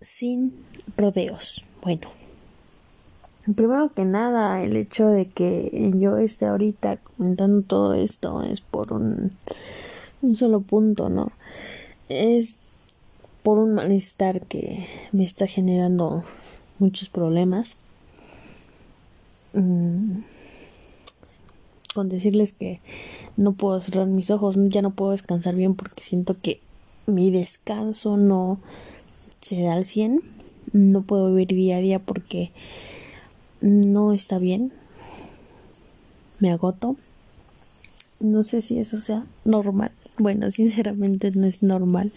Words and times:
sin 0.00 0.52
rodeos. 0.96 1.64
Bueno, 1.82 2.08
primero 3.54 3.92
que 3.94 4.04
nada, 4.04 4.62
el 4.62 4.76
hecho 4.76 5.08
de 5.08 5.26
que 5.26 5.92
yo 5.96 6.18
esté 6.18 6.46
ahorita 6.46 6.98
comentando 6.98 7.62
todo 7.62 7.94
esto 7.94 8.42
es 8.42 8.60
por 8.60 8.92
un, 8.92 9.32
solo 10.34 10.60
punto, 10.60 11.08
¿no? 11.08 11.30
Es 12.08 12.56
por 13.42 13.58
un 13.58 13.74
malestar 13.74 14.42
que 14.42 14.84
me 15.12 15.24
está 15.24 15.46
generando 15.46 16.24
muchos 16.78 17.08
problemas. 17.08 17.76
Mm, 19.52 20.22
con 21.94 22.08
decirles 22.10 22.52
que 22.52 22.80
no 23.38 23.52
puedo 23.52 23.80
cerrar 23.80 24.06
mis 24.06 24.30
ojos, 24.30 24.56
ya 24.64 24.82
no 24.82 24.90
puedo 24.90 25.12
descansar 25.12 25.54
bien 25.54 25.74
porque 25.74 26.02
siento 26.02 26.36
que 26.38 26.60
mi 27.06 27.30
descanso 27.30 28.16
no 28.16 28.58
se 29.46 29.62
da 29.62 29.74
al 29.74 29.84
100. 29.84 30.22
No 30.72 31.02
puedo 31.02 31.28
vivir 31.30 31.48
día 31.48 31.76
a 31.76 31.80
día 31.80 32.00
porque 32.00 32.50
no 33.60 34.12
está 34.12 34.40
bien. 34.40 34.72
Me 36.40 36.50
agoto. 36.50 36.96
No 38.18 38.42
sé 38.42 38.60
si 38.60 38.80
eso 38.80 38.98
sea 38.98 39.24
normal. 39.44 39.92
Bueno, 40.18 40.50
sinceramente 40.50 41.30
no 41.30 41.46
es 41.46 41.62
normal. 41.62 42.10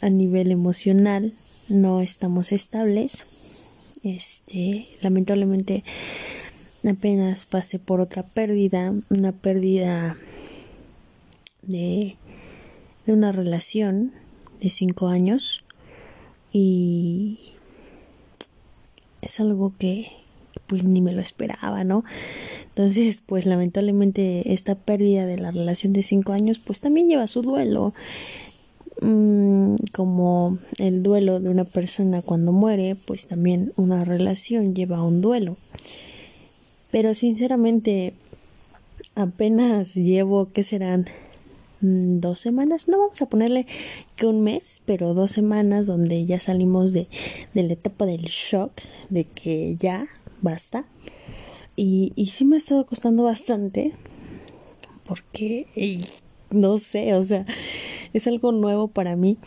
A 0.00 0.08
nivel 0.08 0.50
emocional 0.50 1.34
no 1.68 2.00
estamos 2.00 2.52
estables. 2.52 3.24
Este, 4.02 4.88
lamentablemente 5.02 5.84
apenas 6.88 7.44
pasé 7.44 7.78
por 7.78 8.00
otra 8.00 8.22
pérdida, 8.22 8.94
una 9.10 9.32
pérdida 9.32 10.16
de, 11.60 12.16
de 13.04 13.12
una 13.12 13.30
relación 13.30 14.12
de 14.62 14.70
cinco 14.70 15.08
años 15.08 15.62
y 16.52 17.38
es 19.22 19.40
algo 19.40 19.72
que 19.78 20.08
pues 20.66 20.84
ni 20.84 21.00
me 21.00 21.12
lo 21.12 21.20
esperaba, 21.20 21.84
¿no? 21.84 22.04
Entonces, 22.68 23.22
pues 23.26 23.46
lamentablemente 23.46 24.52
esta 24.52 24.76
pérdida 24.76 25.26
de 25.26 25.38
la 25.38 25.50
relación 25.50 25.92
de 25.92 26.02
cinco 26.02 26.32
años, 26.32 26.58
pues 26.58 26.80
también 26.80 27.08
lleva 27.08 27.26
su 27.26 27.42
duelo. 27.42 27.92
Mm, 29.02 29.76
como 29.92 30.58
el 30.78 31.02
duelo 31.02 31.40
de 31.40 31.48
una 31.48 31.64
persona 31.64 32.22
cuando 32.22 32.52
muere, 32.52 32.96
pues 33.06 33.26
también 33.26 33.72
una 33.76 34.04
relación 34.04 34.74
lleva 34.74 35.02
un 35.02 35.20
duelo. 35.20 35.56
Pero 36.90 37.14
sinceramente, 37.14 38.14
apenas 39.14 39.94
llevo, 39.94 40.52
¿qué 40.52 40.62
serán? 40.62 41.06
Mm, 41.80 42.20
dos 42.20 42.40
semanas, 42.40 42.88
no 42.88 42.98
vamos 42.98 43.22
a 43.22 43.28
ponerle 43.28 43.66
que 44.16 44.26
un 44.26 44.42
mes, 44.42 44.82
pero 44.84 45.14
dos 45.14 45.30
semanas 45.30 45.86
donde 45.86 46.26
ya 46.26 46.38
salimos 46.38 46.92
de, 46.92 47.08
de 47.54 47.62
la 47.62 47.72
etapa 47.72 48.06
del 48.06 48.22
shock, 48.22 48.72
de 49.08 49.24
que 49.24 49.76
ya 49.76 50.06
basta. 50.42 50.84
Y, 51.76 52.12
y 52.16 52.26
sí 52.26 52.44
me 52.44 52.56
ha 52.56 52.58
estado 52.58 52.84
costando 52.84 53.22
bastante, 53.22 53.92
porque 55.04 55.66
no 56.50 56.78
sé, 56.78 57.14
o 57.14 57.22
sea, 57.22 57.46
es 58.12 58.26
algo 58.26 58.52
nuevo 58.52 58.88
para 58.88 59.16
mí. 59.16 59.38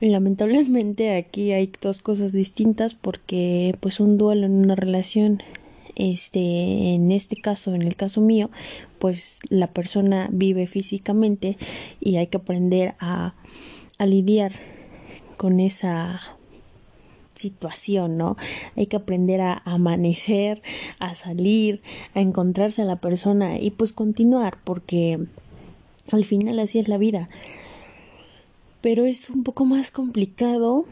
Lamentablemente 0.00 1.14
aquí 1.14 1.52
hay 1.52 1.70
dos 1.80 2.00
cosas 2.00 2.32
distintas 2.32 2.94
porque 2.94 3.76
pues 3.80 4.00
un 4.00 4.16
duelo 4.16 4.46
en 4.46 4.52
una 4.52 4.74
relación 4.74 5.42
este 5.94 6.94
en 6.94 7.12
este 7.12 7.36
caso 7.36 7.74
en 7.74 7.82
el 7.82 7.96
caso 7.96 8.22
mío 8.22 8.50
pues 9.00 9.40
la 9.48 9.66
persona 9.66 10.28
vive 10.30 10.68
físicamente 10.68 11.56
y 11.98 12.16
hay 12.16 12.28
que 12.28 12.36
aprender 12.36 12.94
a, 13.00 13.34
a 13.98 14.06
lidiar 14.06 14.52
con 15.36 15.58
esa 15.58 16.20
situación, 17.34 18.18
¿no? 18.18 18.36
Hay 18.76 18.86
que 18.86 18.96
aprender 18.96 19.40
a 19.40 19.62
amanecer, 19.64 20.62
a 20.98 21.14
salir, 21.14 21.80
a 22.14 22.20
encontrarse 22.20 22.82
a 22.82 22.84
la 22.84 22.96
persona 22.96 23.58
y 23.58 23.70
pues 23.70 23.92
continuar 23.92 24.58
porque 24.62 25.18
al 26.12 26.24
final 26.24 26.58
así 26.58 26.78
es 26.78 26.88
la 26.88 26.98
vida. 26.98 27.28
Pero 28.82 29.06
es 29.06 29.30
un 29.30 29.42
poco 29.42 29.64
más 29.64 29.90
complicado 29.90 30.84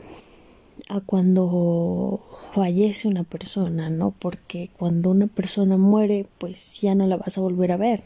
a 0.89 1.01
cuando 1.01 2.21
fallece 2.53 3.09
una 3.09 3.25
persona, 3.25 3.91
¿no? 3.91 4.15
Porque 4.19 4.71
cuando 4.79 5.11
una 5.11 5.27
persona 5.27 5.77
muere, 5.77 6.27
pues 6.39 6.81
ya 6.81 6.95
no 6.95 7.07
la 7.07 7.17
vas 7.17 7.39
a 7.39 7.41
volver 7.41 7.73
a 7.73 7.77
ver. 7.77 8.03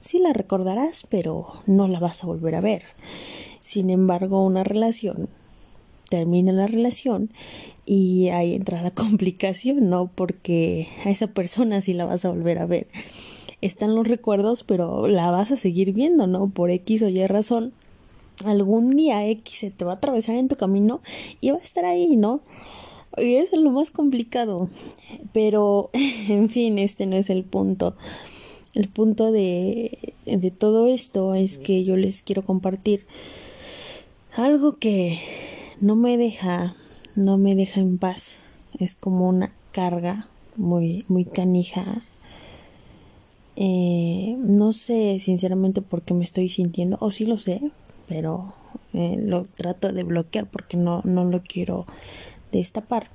Sí 0.00 0.18
la 0.18 0.32
recordarás, 0.32 1.06
pero 1.08 1.46
no 1.66 1.88
la 1.88 2.00
vas 2.00 2.24
a 2.24 2.26
volver 2.26 2.54
a 2.54 2.60
ver. 2.60 2.82
Sin 3.60 3.90
embargo, 3.90 4.44
una 4.44 4.64
relación 4.64 5.28
termina 6.08 6.52
la 6.52 6.66
relación 6.68 7.30
y 7.84 8.28
ahí 8.28 8.54
entra 8.54 8.82
la 8.82 8.90
complicación, 8.94 9.90
¿no? 9.90 10.10
Porque 10.14 10.88
a 11.04 11.10
esa 11.10 11.28
persona 11.28 11.80
sí 11.80 11.94
la 11.94 12.06
vas 12.06 12.24
a 12.24 12.30
volver 12.30 12.58
a 12.58 12.66
ver. 12.66 12.86
Están 13.60 13.94
los 13.94 14.06
recuerdos, 14.06 14.62
pero 14.62 15.08
la 15.08 15.30
vas 15.30 15.50
a 15.50 15.56
seguir 15.56 15.92
viendo, 15.92 16.26
¿no? 16.26 16.48
Por 16.48 16.70
X 16.70 17.02
o 17.02 17.08
Y 17.08 17.26
razón 17.26 17.72
algún 18.44 18.96
día 18.96 19.26
X 19.26 19.58
se 19.58 19.70
te 19.70 19.84
va 19.84 19.92
a 19.92 19.96
atravesar 19.96 20.36
en 20.36 20.48
tu 20.48 20.56
camino 20.56 21.00
y 21.40 21.50
va 21.50 21.56
a 21.56 21.60
estar 21.60 21.84
ahí, 21.84 22.16
¿no? 22.16 22.40
Y 23.16 23.36
eso 23.36 23.56
es 23.56 23.62
lo 23.62 23.70
más 23.70 23.90
complicado. 23.90 24.68
Pero, 25.32 25.90
en 26.28 26.50
fin, 26.50 26.78
este 26.78 27.06
no 27.06 27.16
es 27.16 27.30
el 27.30 27.44
punto. 27.44 27.96
El 28.74 28.88
punto 28.88 29.32
de, 29.32 30.14
de 30.26 30.50
todo 30.50 30.86
esto 30.86 31.34
es 31.34 31.56
que 31.56 31.84
yo 31.84 31.96
les 31.96 32.20
quiero 32.20 32.44
compartir 32.44 33.06
algo 34.34 34.76
que 34.76 35.18
no 35.80 35.96
me 35.96 36.18
deja, 36.18 36.76
no 37.14 37.38
me 37.38 37.54
deja 37.54 37.80
en 37.80 37.96
paz. 37.96 38.40
Es 38.78 38.94
como 38.94 39.28
una 39.28 39.54
carga 39.72 40.28
muy, 40.56 41.06
muy 41.08 41.24
canija. 41.24 42.04
Eh, 43.56 44.36
no 44.38 44.74
sé 44.74 45.18
sinceramente 45.20 45.80
por 45.80 46.02
qué 46.02 46.12
me 46.12 46.24
estoy 46.24 46.50
sintiendo, 46.50 46.98
o 47.00 47.10
sí 47.10 47.24
lo 47.24 47.38
sé, 47.38 47.62
pero 48.06 48.54
eh, 48.92 49.16
lo 49.18 49.42
trato 49.42 49.92
de 49.92 50.04
bloquear 50.04 50.48
porque 50.50 50.76
no, 50.76 51.02
no 51.04 51.24
lo 51.24 51.42
quiero 51.42 51.86
destapar. 52.52 53.10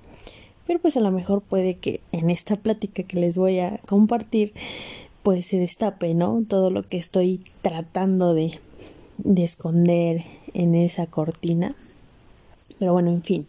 Pero 0.68 0.80
pues 0.80 0.98
a 0.98 1.02
lo 1.02 1.12
mejor 1.12 1.42
puede 1.42 1.76
que 1.76 2.02
en 2.12 2.30
esta 2.30 2.56
plática 2.56 3.04
que 3.04 3.20
les 3.20 3.38
voy 3.38 3.60
a 3.60 3.80
compartir 3.80 4.54
pues 5.24 5.48
se 5.48 5.58
destape, 5.58 6.14
¿no? 6.14 6.44
Todo 6.48 6.72
lo 6.72 6.84
que 6.84 6.98
estoy 6.98 7.42
tratando 7.62 8.34
de, 8.34 8.60
de 9.18 9.44
esconder 9.44 10.24
en 10.54 10.76
esa 10.76 11.06
cortina. 11.08 11.76
Pero 12.80 12.94
bueno, 12.94 13.12
en 13.12 13.22
fin. 13.22 13.46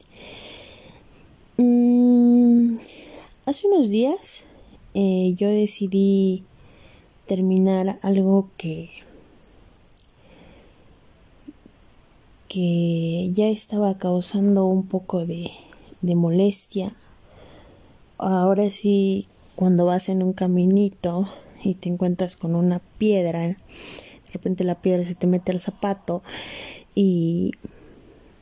Mm, 1.56 2.76
hace 3.46 3.68
unos 3.68 3.88
días 3.90 4.44
eh, 4.94 5.34
yo 5.36 5.48
decidí 5.48 6.44
terminar 7.26 7.98
algo 8.02 8.50
que 8.56 8.90
que 12.52 13.30
ya 13.32 13.48
estaba 13.48 13.96
causando 13.96 14.66
un 14.66 14.86
poco 14.86 15.24
de, 15.24 15.50
molestia. 16.02 16.94
Ahora 18.18 18.70
sí, 18.70 19.26
cuando 19.56 19.86
vas 19.86 20.10
en 20.10 20.22
un 20.22 20.34
caminito 20.34 21.30
y 21.64 21.76
te 21.76 21.88
encuentras 21.88 22.36
con 22.36 22.54
una 22.54 22.82
piedra, 22.98 23.38
de 23.38 23.56
repente 24.34 24.64
la 24.64 24.82
piedra 24.82 25.02
se 25.02 25.14
te 25.14 25.26
mete 25.26 25.50
al 25.50 25.62
zapato 25.62 26.22
y 26.94 27.52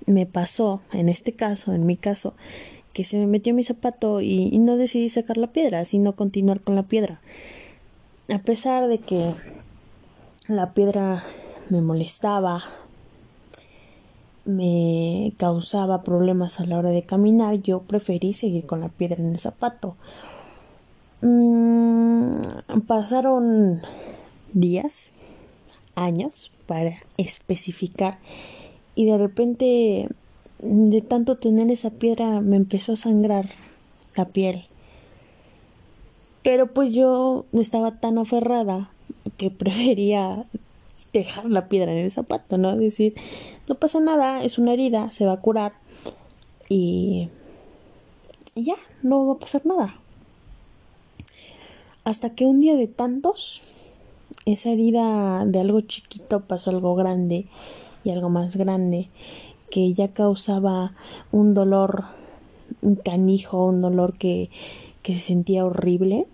me 0.07 0.27
pasó, 0.27 0.83
en 0.93 1.09
este 1.09 1.35
caso, 1.35 1.73
en 1.73 1.87
mi 1.87 1.97
caso, 1.97 2.35
que 2.93 3.05
se 3.05 3.17
me 3.17 3.29
metió 3.29 3.55
mi 3.55 3.63
zapato 3.63 4.21
y, 4.21 4.49
y, 4.53 4.59
no 4.59 4.77
decidí 4.77 5.09
sacar 5.09 5.37
la 5.37 5.53
piedra, 5.53 5.85
sino 5.85 6.17
continuar 6.17 6.63
con 6.63 6.75
la 6.75 6.83
piedra. 6.83 7.21
A 8.35 8.41
pesar 8.41 8.89
de 8.89 8.99
que 8.99 9.33
la 10.49 10.75
piedra 10.75 11.23
me 11.69 11.81
molestaba, 11.81 12.65
me 14.45 15.33
causaba 15.37 16.03
problemas 16.03 16.61
a 16.61 16.67
la 16.67 16.79
hora 16.79 16.91
de 16.91 17.03
caminar, 17.03 17.61
yo 17.63 17.83
preferí 17.83 18.35
seguir 18.35 18.67
con 18.67 18.81
la 18.81 18.89
piedra 18.89 19.17
en 19.17 19.33
el 19.33 19.39
zapato. 19.39 19.97
Mm, 21.23 22.33
pasaron 22.87 23.83
días, 24.53 25.11
años, 25.95 26.51
para 26.67 26.95
especificar, 27.19 28.19
y 28.95 29.07
de 29.07 29.19
repente, 29.19 30.09
de 30.61 31.01
tanto 31.03 31.37
tener 31.37 31.71
esa 31.71 31.91
piedra, 31.91 32.41
me 32.41 32.57
empezó 32.57 32.93
a 32.93 32.97
sangrar 32.97 33.49
la 34.17 34.27
piel. 34.27 34.67
Pero 36.43 36.73
pues 36.73 36.93
yo 36.93 37.45
estaba 37.53 38.01
tan 38.01 38.19
aferrada 38.19 38.91
que 39.37 39.51
prefería 39.51 40.45
dejar 41.13 41.47
la 41.47 41.69
piedra 41.69 41.93
en 41.93 41.99
el 41.99 42.11
zapato, 42.11 42.59
¿no? 42.59 42.77
Decir, 42.77 43.15
no 43.69 43.75
pasa 43.75 44.01
nada, 44.01 44.43
es 44.43 44.59
una 44.59 44.73
herida, 44.73 45.11
se 45.11 45.27
va 45.27 45.33
a 45.33 45.41
curar 45.41 45.73
y, 46.69 47.29
y 48.55 48.65
ya, 48.65 48.77
no 49.03 49.27
va 49.27 49.35
a 49.35 49.39
pasar 49.39 49.67
nada. 49.67 49.97
Hasta 52.05 52.35
que 52.35 52.47
un 52.47 52.61
día 52.61 52.77
de 52.77 52.87
tantos, 52.87 53.63
esa 54.47 54.71
herida 54.71 55.45
de 55.47 55.61
algo 55.61 55.81
chiquito 55.81 56.41
pasó 56.41 56.71
a 56.71 56.75
algo 56.75 56.95
grande 56.95 57.47
y 58.05 58.11
algo 58.11 58.31
más 58.31 58.57
grande 58.57 59.09
que 59.71 59.93
ya 59.93 60.09
causaba 60.09 60.95
un 61.31 61.55
dolor 61.55 62.05
un 62.83 62.97
canijo, 62.97 63.67
un 63.67 63.81
dolor 63.81 64.17
que, 64.17 64.51
que 65.03 65.15
se 65.15 65.21
sentía 65.21 65.65
horrible, 65.65 66.27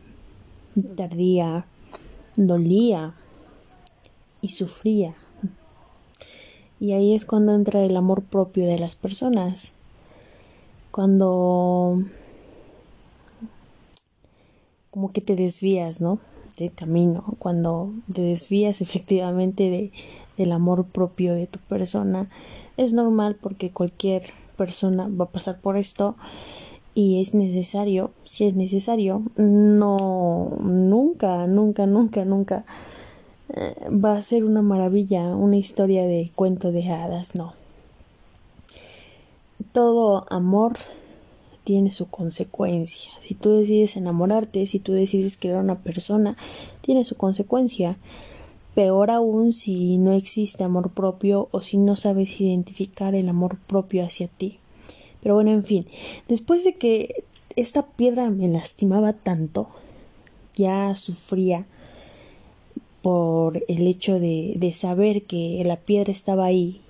tardía, 0.94 1.66
dolía 2.36 3.14
y 4.46 4.48
sufría. 4.50 5.12
Y 6.78 6.92
ahí 6.92 7.14
es 7.14 7.24
cuando 7.24 7.52
entra 7.52 7.84
el 7.84 7.96
amor 7.96 8.22
propio 8.22 8.64
de 8.66 8.78
las 8.78 8.94
personas. 8.94 9.72
Cuando 10.92 11.98
como 14.92 15.12
que 15.12 15.20
te 15.20 15.34
desvías, 15.34 16.00
¿no? 16.00 16.20
Del 16.58 16.72
camino, 16.72 17.34
cuando 17.40 17.92
te 18.14 18.22
desvías 18.22 18.80
efectivamente 18.80 19.68
de, 19.68 19.92
del 20.38 20.52
amor 20.52 20.86
propio 20.86 21.34
de 21.34 21.48
tu 21.48 21.58
persona, 21.58 22.30
es 22.76 22.92
normal 22.92 23.36
porque 23.40 23.72
cualquier 23.72 24.22
persona 24.56 25.08
va 25.08 25.24
a 25.24 25.30
pasar 25.30 25.60
por 25.60 25.76
esto 25.76 26.14
y 26.94 27.20
es 27.20 27.34
necesario, 27.34 28.12
si 28.22 28.44
es 28.44 28.54
necesario, 28.54 29.22
no, 29.36 30.56
nunca, 30.60 31.46
nunca, 31.48 31.86
nunca, 31.86 32.24
nunca 32.24 32.64
va 33.50 34.16
a 34.16 34.22
ser 34.22 34.44
una 34.44 34.62
maravilla, 34.62 35.34
una 35.36 35.56
historia 35.56 36.06
de 36.06 36.30
cuento 36.34 36.72
de 36.72 36.88
hadas, 36.88 37.34
no. 37.34 37.54
Todo 39.72 40.26
amor 40.30 40.78
tiene 41.64 41.90
su 41.92 42.08
consecuencia. 42.08 43.10
Si 43.20 43.34
tú 43.34 43.50
decides 43.50 43.96
enamorarte, 43.96 44.66
si 44.66 44.78
tú 44.78 44.92
decides 44.92 45.36
querer 45.36 45.58
a 45.58 45.60
una 45.62 45.80
persona, 45.80 46.36
tiene 46.80 47.04
su 47.04 47.16
consecuencia. 47.16 47.98
Peor 48.74 49.10
aún 49.10 49.52
si 49.52 49.98
no 49.98 50.12
existe 50.12 50.64
amor 50.64 50.90
propio 50.90 51.48
o 51.50 51.60
si 51.60 51.78
no 51.78 51.96
sabes 51.96 52.40
identificar 52.40 53.14
el 53.14 53.28
amor 53.28 53.58
propio 53.58 54.04
hacia 54.04 54.28
ti. 54.28 54.58
Pero 55.22 55.34
bueno, 55.34 55.50
en 55.50 55.64
fin, 55.64 55.86
después 56.28 56.62
de 56.62 56.76
que 56.76 57.24
esta 57.56 57.86
piedra 57.86 58.30
me 58.30 58.48
lastimaba 58.48 59.12
tanto, 59.14 59.68
ya 60.54 60.94
sufría 60.94 61.66
por 63.06 63.62
el 63.68 63.86
hecho 63.86 64.18
de, 64.18 64.54
de 64.56 64.74
saber 64.74 65.26
que 65.26 65.62
la 65.64 65.76
piedra 65.76 66.10
estaba 66.10 66.44
ahí 66.44 66.80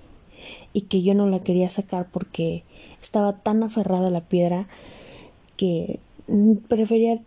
y 0.73 0.81
que 0.81 1.03
yo 1.03 1.13
no 1.13 1.27
la 1.27 1.41
quería 1.41 1.69
sacar 1.69 2.09
porque 2.11 2.65
estaba 3.03 3.35
tan 3.35 3.63
aferrada 3.63 4.07
a 4.07 4.11
la 4.11 4.23
piedra 4.23 4.67
que 5.59 6.01
prefería 6.69 7.21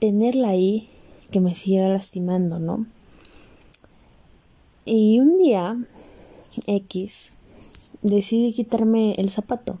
tenerla 0.00 0.48
ahí 0.48 0.88
que 1.30 1.38
me 1.38 1.54
siguiera 1.54 1.88
lastimando, 1.88 2.58
¿no? 2.58 2.86
Y 4.84 5.20
un 5.20 5.38
día 5.38 5.76
X 6.66 7.34
decidí 8.02 8.52
quitarme 8.52 9.14
el 9.14 9.30
zapato, 9.30 9.78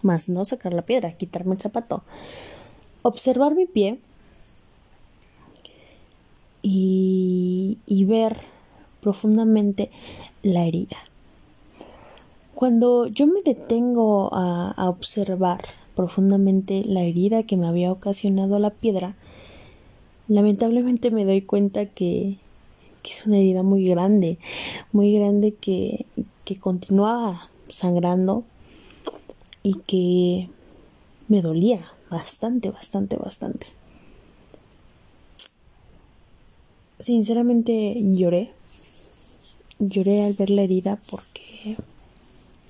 más 0.00 0.30
no 0.30 0.46
sacar 0.46 0.72
la 0.72 0.86
piedra, 0.86 1.12
quitarme 1.12 1.56
el 1.56 1.60
zapato, 1.60 2.04
observar 3.02 3.54
mi 3.54 3.66
pie 3.66 3.98
y, 6.66 8.04
ver 8.06 8.36
profundamente 9.00 9.90
la 10.42 10.64
herida. 10.64 10.96
Cuando 12.54 13.06
yo 13.06 13.26
me 13.26 13.42
detengo 13.42 14.30
a, 14.32 14.88
observar 14.88 15.62
profundamente 15.94 16.82
la 16.84 17.02
herida 17.02 17.42
que 17.42 17.56
me 17.56 17.66
había 17.66 17.92
ocasionado 17.92 18.58
la 18.58 18.70
piedra, 18.70 19.14
lamentablemente 20.26 21.10
me 21.10 21.24
doy 21.24 21.42
cuenta 21.42 21.86
que, 21.86 22.38
es 23.04 23.26
una 23.26 23.36
herida 23.36 23.62
muy 23.62 23.84
grande, 23.84 24.38
muy 24.92 25.12
grande 25.12 25.54
que, 25.54 26.06
que 26.46 26.58
continuaba 26.58 27.50
sangrando 27.68 28.44
y 29.62 29.74
que 29.86 30.48
me 31.28 31.42
dolía 31.42 31.80
bastante, 32.10 32.70
bastante, 32.70 33.16
bastante. 33.16 33.66
Sinceramente 37.04 38.00
lloré, 38.16 38.50
lloré 39.78 40.24
al 40.24 40.32
ver 40.32 40.48
la 40.48 40.62
herida 40.62 40.98
porque 41.10 41.76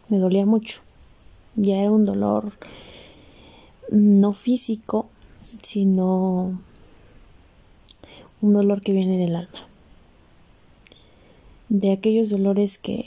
me 0.08 0.18
dolía 0.18 0.44
mucho. 0.44 0.80
Ya 1.54 1.76
era 1.76 1.92
un 1.92 2.04
dolor 2.04 2.52
no 3.92 4.32
físico, 4.32 5.08
sino 5.62 6.60
un 8.40 8.52
dolor 8.52 8.82
que 8.82 8.92
viene 8.92 9.18
del 9.18 9.36
alma. 9.36 9.68
De 11.68 11.92
aquellos 11.92 12.28
dolores 12.28 12.78
que, 12.78 13.06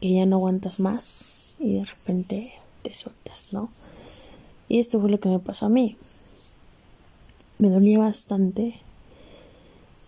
que 0.00 0.14
ya 0.14 0.24
no 0.24 0.36
aguantas 0.36 0.80
más 0.80 1.56
y 1.58 1.74
de 1.74 1.84
repente 1.84 2.54
te 2.82 2.94
sueltas, 2.94 3.48
¿no? 3.52 3.68
Y 4.66 4.78
esto 4.78 4.98
fue 4.98 5.10
lo 5.10 5.20
que 5.20 5.28
me 5.28 5.40
pasó 5.40 5.66
a 5.66 5.68
mí. 5.68 5.98
Me 7.58 7.68
dolía 7.68 7.98
bastante. 7.98 8.80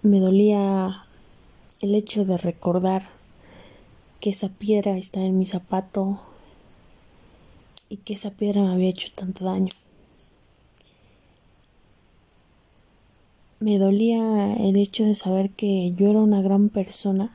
Me 0.04 0.18
dolía 0.18 1.06
el 1.80 1.94
hecho 1.94 2.24
de 2.24 2.36
recordar 2.36 3.08
que 4.18 4.30
esa 4.30 4.48
piedra 4.48 4.96
está 4.96 5.20
en 5.20 5.38
mi 5.38 5.46
zapato 5.46 6.20
y 7.88 7.98
que 7.98 8.14
esa 8.14 8.32
piedra 8.32 8.62
me 8.62 8.72
había 8.72 8.88
hecho 8.88 9.10
tanto 9.14 9.44
daño. 9.44 9.72
Me 13.60 13.78
dolía 13.78 14.54
el 14.56 14.76
hecho 14.76 15.04
de 15.04 15.14
saber 15.14 15.50
que 15.50 15.92
yo 15.92 16.10
era 16.10 16.18
una 16.18 16.42
gran 16.42 16.68
persona 16.68 17.32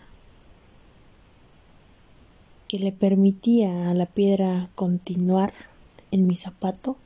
que 2.67 2.79
le 2.79 2.91
permitía 2.91 3.89
a 3.89 3.93
la 3.93 4.07
piedra 4.07 4.69
continuar 4.75 5.53
en 6.11 6.27
mi 6.27 6.35
zapato, 6.35 6.97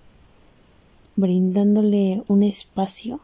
brindándole 1.16 2.24
un 2.28 2.42
espacio 2.42 3.20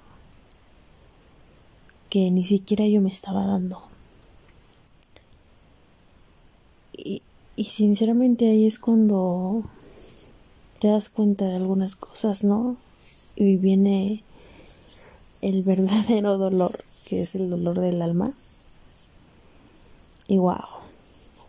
que 2.09 2.31
ni 2.31 2.45
siquiera 2.45 2.85
yo 2.87 3.01
me 3.01 3.09
estaba 3.09 3.45
dando. 3.45 3.81
Y, 6.93 7.21
sinceramente 7.63 8.49
ahí 8.49 8.67
es 8.67 8.79
cuando 8.79 9.63
te 10.79 10.87
das 10.89 11.09
cuenta 11.09 11.45
de 11.45 11.55
algunas 11.55 11.95
cosas, 11.95 12.43
¿no? 12.43 12.77
Y 13.35 13.57
viene 13.57 14.23
el 15.41 15.63
verdadero 15.63 16.37
dolor, 16.37 16.83
que 17.07 17.21
es 17.21 17.35
el 17.35 17.49
dolor 17.49 17.79
del 17.79 18.01
alma. 18.01 18.33
Y 20.27 20.37
wow, 20.37 20.65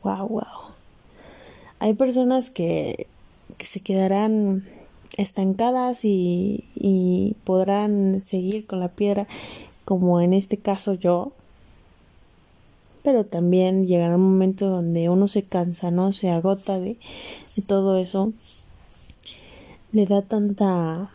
wow, 0.02 0.28
wow. 0.28 0.44
Hay 1.81 1.94
personas 1.94 2.50
que, 2.50 3.06
que 3.56 3.66
se 3.66 3.81
quedarán 3.81 4.66
estancadas 5.16 6.04
y, 6.04 6.64
y 6.76 7.37
podrán 7.44 8.21
seguir 8.21 8.66
con 8.66 8.80
la 8.80 8.88
piedra, 8.88 9.26
como 9.88 10.21
en 10.21 10.35
este 10.35 10.59
caso 10.59 10.92
yo, 10.92 11.33
pero 13.02 13.25
también 13.25 13.87
llegará 13.87 14.16
un 14.16 14.33
momento 14.33 14.68
donde 14.68 15.09
uno 15.09 15.28
se 15.28 15.42
cansa, 15.42 15.90
¿no? 15.90 16.12
Se 16.12 16.28
agota 16.28 16.78
de, 16.78 16.99
todo 17.66 17.97
eso. 17.97 18.35
Le 19.92 20.04
da 20.04 20.21
tanta 20.21 21.09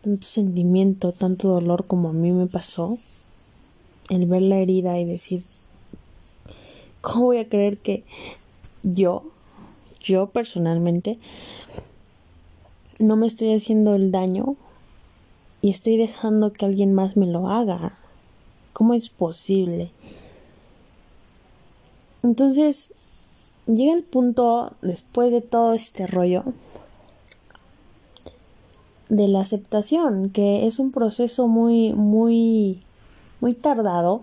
tanto 0.00 0.22
sentimiento, 0.22 1.12
tanto 1.12 1.48
dolor 1.48 1.86
como 1.86 2.08
a 2.08 2.14
mí 2.14 2.32
me 2.32 2.46
pasó 2.46 2.96
el 4.08 4.24
ver 4.24 4.40
la 4.40 4.56
herida 4.56 4.98
y 4.98 5.04
decir 5.04 5.44
¿cómo 7.02 7.26
voy 7.26 7.36
a 7.36 7.50
creer 7.50 7.76
que 7.76 8.02
yo 8.82 9.24
yo 10.02 10.30
personalmente 10.30 11.18
no 12.98 13.16
me 13.16 13.26
estoy 13.26 13.52
haciendo 13.52 13.94
el 13.94 14.10
daño 14.10 14.56
y 15.62 15.70
estoy 15.70 15.96
dejando 15.96 16.52
que 16.52 16.64
alguien 16.64 16.94
más 16.94 17.16
me 17.16 17.26
lo 17.26 17.48
haga? 17.48 17.98
¿Cómo 18.72 18.94
es 18.94 19.10
posible? 19.10 19.90
Entonces, 22.22 22.94
llega 23.66 23.94
el 23.94 24.02
punto, 24.02 24.74
después 24.82 25.32
de 25.32 25.40
todo 25.40 25.74
este 25.74 26.06
rollo, 26.06 26.44
de 29.08 29.26
la 29.26 29.40
aceptación, 29.40 30.30
que 30.30 30.66
es 30.66 30.78
un 30.78 30.92
proceso 30.92 31.48
muy, 31.48 31.92
muy, 31.94 32.82
muy 33.40 33.54
tardado, 33.54 34.22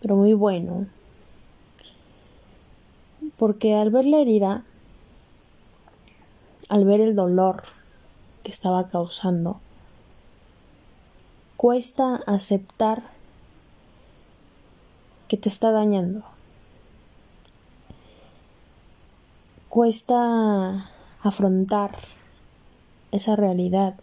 pero 0.00 0.16
muy 0.16 0.34
bueno. 0.34 0.86
Porque 3.36 3.74
al 3.74 3.90
ver 3.90 4.06
la 4.06 4.18
herida, 4.18 4.64
al 6.68 6.84
ver 6.84 7.00
el 7.00 7.14
dolor 7.14 7.62
que 8.42 8.50
estaba 8.50 8.88
causando, 8.88 9.60
cuesta 11.58 12.20
aceptar 12.28 13.02
que 15.26 15.36
te 15.36 15.48
está 15.48 15.72
dañando. 15.72 16.22
Cuesta 19.68 20.88
afrontar 21.20 21.98
esa 23.10 23.34
realidad. 23.34 23.98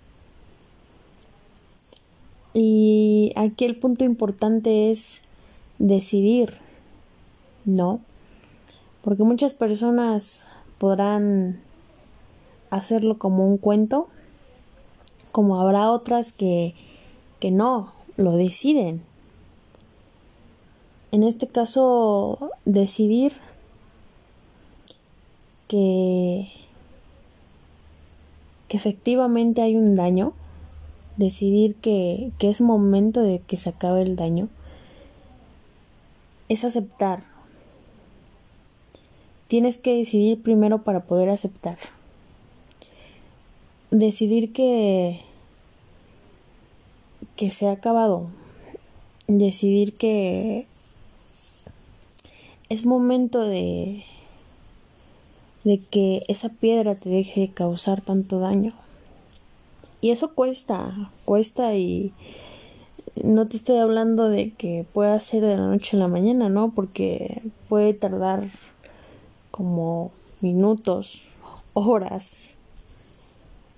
Y 2.53 3.31
aquí 3.37 3.63
el 3.63 3.79
punto 3.79 4.03
importante 4.03 4.91
es 4.91 5.21
decidir, 5.79 6.57
no, 7.63 8.01
Porque 9.01 9.23
muchas 9.23 9.53
personas 9.53 10.45
podrán 10.77 11.61
hacerlo 12.69 13.17
como 13.17 13.47
un 13.47 13.57
cuento, 13.57 14.09
como 15.31 15.61
habrá 15.61 15.89
otras 15.89 16.33
que, 16.33 16.75
no, 17.51 17.93
lo 18.17 18.31
deciden. 18.33 19.01
En 21.11 21.23
este 21.23 21.47
caso, 21.47 22.51
decidir 22.65 23.33
que, 25.67 26.49
que 28.67 28.77
efectivamente 28.77 29.61
hay 29.61 29.77
un 29.77 29.95
daño, 29.95 30.33
decidir 31.17 31.75
que, 31.75 32.31
que 32.37 32.49
es 32.49 32.61
momento 32.61 33.21
de 33.21 33.39
que 33.39 33.57
se 33.57 33.69
acabe 33.69 34.01
el 34.01 34.15
daño, 34.15 34.49
es 36.49 36.63
aceptar. 36.63 37.23
Tienes 39.47 39.77
que 39.77 39.95
decidir 39.95 40.41
primero 40.41 40.83
para 40.83 41.05
poder 41.05 41.29
aceptar. 41.29 41.77
Decidir 43.91 44.51
que 44.51 45.21
que 47.35 47.51
se 47.51 47.67
ha 47.67 47.71
acabado. 47.71 48.27
Decidir 49.27 49.97
que 49.97 50.67
es 52.69 52.85
momento 52.85 53.41
de 53.41 54.03
de 55.65 55.79
que 55.79 56.21
esa 56.27 56.49
piedra 56.49 56.95
te 56.95 57.09
deje 57.09 57.41
de 57.41 57.51
causar 57.51 57.99
tanto 57.99 58.39
daño. 58.39 58.71
Y 59.99 60.11
eso 60.11 60.35
cuesta, 60.35 61.11
cuesta 61.25 61.75
y 61.75 62.13
no 63.23 63.47
te 63.47 63.57
estoy 63.57 63.79
hablando 63.79 64.29
de 64.29 64.53
que 64.53 64.85
pueda 64.93 65.19
ser 65.19 65.43
de 65.43 65.57
la 65.57 65.65
noche 65.65 65.97
a 65.97 65.99
la 65.99 66.07
mañana, 66.07 66.49
¿no? 66.49 66.71
Porque 66.71 67.41
puede 67.67 67.95
tardar 67.95 68.47
como 69.49 70.11
minutos, 70.41 71.29
horas, 71.73 72.53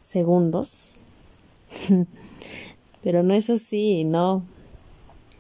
segundos. 0.02 0.96
Pero 3.08 3.24
no 3.24 3.34
es 3.34 3.50
así, 3.50 4.04
no. 4.04 4.44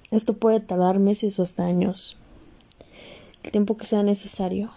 Esto 0.09 0.37
puede 0.37 0.61
tardar 0.61 0.99
meses 0.99 1.37
o 1.37 1.43
hasta 1.43 1.65
años. 1.65 2.15
El 3.43 3.51
tiempo 3.51 3.75
que 3.75 3.85
sea 3.85 4.03
necesario. 4.03 4.69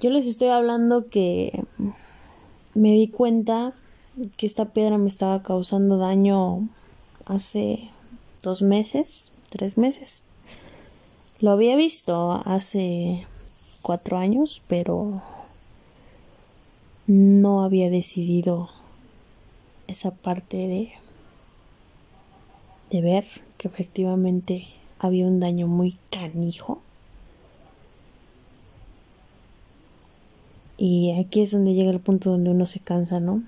Yo 0.00 0.10
les 0.10 0.26
estoy 0.26 0.48
hablando 0.48 1.08
que 1.08 1.66
me 2.74 2.94
di 2.94 3.06
cuenta 3.06 3.72
que 4.36 4.46
esta 4.46 4.72
piedra 4.72 4.98
me 4.98 5.08
estaba 5.08 5.40
causando 5.44 5.96
daño 5.96 6.68
hace 7.26 7.92
dos 8.42 8.62
meses, 8.62 9.30
tres 9.50 9.78
meses. 9.78 10.24
Lo 11.38 11.52
había 11.52 11.76
visto 11.76 12.32
hace 12.44 13.24
cuatro 13.82 14.18
años, 14.18 14.62
pero 14.66 15.22
no 17.08 17.64
había 17.64 17.90
decidido 17.90 18.70
esa 19.88 20.12
parte 20.12 20.56
de 20.56 20.92
de 22.90 23.02
ver 23.02 23.24
que 23.58 23.66
efectivamente 23.68 24.66
había 25.00 25.26
un 25.26 25.40
daño 25.40 25.66
muy 25.66 25.98
canijo 26.10 26.80
Y 30.80 31.10
aquí 31.18 31.40
es 31.40 31.50
donde 31.50 31.74
llega 31.74 31.90
el 31.90 31.98
punto 31.98 32.30
donde 32.30 32.50
uno 32.50 32.64
se 32.68 32.78
cansa, 32.78 33.18
¿no? 33.18 33.42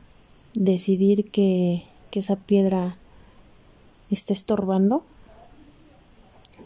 Decidir 0.55 1.31
que, 1.31 1.85
que 2.11 2.19
esa 2.19 2.35
piedra 2.35 2.97
está 4.11 4.33
estorbando 4.33 5.05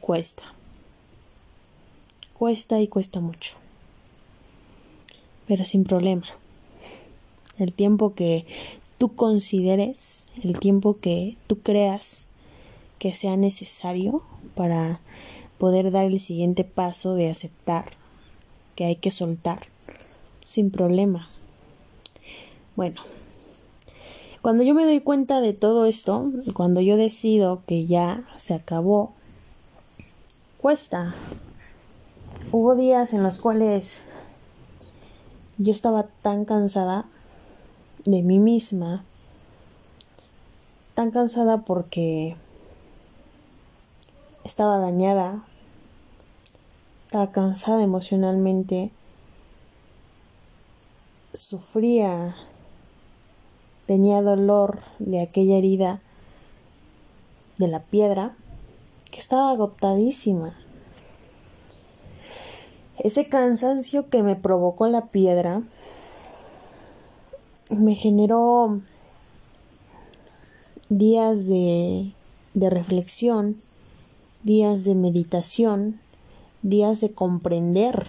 cuesta. 0.01 0.43
Cuesta 2.33 2.81
y 2.81 2.89
cuesta 2.89 3.21
mucho. 3.21 3.57
Pero 5.47 5.67
sin 5.67 5.85
problema. 5.85 6.25
El 7.58 7.73
tiempo 7.73 8.14
que 8.14 8.46
tú 8.99 9.14
consideres, 9.14 10.26
el 10.42 10.58
tiempo 10.58 10.99
que 11.00 11.37
tú 11.46 11.61
creas 11.61 12.26
que 12.99 13.14
sea 13.14 13.37
necesario 13.37 14.23
para 14.54 15.00
poder 15.58 15.90
dar 15.90 16.06
el 16.06 16.18
siguiente 16.20 16.64
paso 16.64 17.14
de 17.14 17.30
aceptar 17.30 17.92
que 18.75 18.84
hay 18.84 18.96
que 18.96 19.11
soltar 19.11 19.66
sin 20.44 20.70
problema. 20.70 21.28
Bueno, 22.76 23.00
cuando 24.42 24.62
yo 24.62 24.75
me 24.75 24.84
doy 24.84 25.00
cuenta 25.00 25.40
de 25.40 25.52
todo 25.52 25.87
esto, 25.87 26.30
cuando 26.54 26.80
yo 26.80 26.96
decido 26.96 27.62
que 27.66 27.87
ya 27.87 28.26
se 28.37 28.54
acabó, 28.54 29.12
cuesta. 30.61 31.14
Hubo 32.52 32.75
días 32.75 33.14
en 33.14 33.23
los 33.23 33.38
cuales 33.38 34.00
yo 35.56 35.73
estaba 35.73 36.08
tan 36.23 36.44
cansada 36.44 37.06
de 38.04 38.23
mí 38.23 38.38
misma, 38.38 39.04
tan 40.94 41.11
cansada 41.11 41.62
porque 41.62 42.37
estaba 44.44 44.78
dañada, 44.78 45.44
estaba 47.04 47.32
cansada 47.32 47.82
emocionalmente, 47.82 48.90
sufría, 51.32 52.37
tenía 53.87 54.20
dolor 54.20 54.80
de 54.99 55.23
aquella 55.23 55.56
herida 55.56 56.02
de 57.56 57.68
la 57.68 57.80
piedra, 57.80 58.37
que 59.11 59.20
estaba 59.20 59.50
agotadísima. 59.50 60.54
Ese 62.99 63.28
cansancio 63.28 64.11
que 64.11 64.23
me 64.23 64.37
provocó 64.37 64.87
la 64.88 65.06
piedra 65.06 65.62
me 67.78 67.95
generó 67.95 68.81
días 70.88 71.47
de, 71.47 72.12
de 72.54 72.71
reflexión, 72.71 73.57
días 74.43 74.85
de 74.85 74.95
meditación, 74.95 76.00
días 76.62 77.00
de 77.00 77.12
comprender 77.12 78.07